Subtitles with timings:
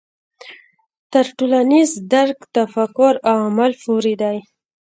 [1.11, 4.37] تر ټولنیز درک تفکر او عمل پورې دی.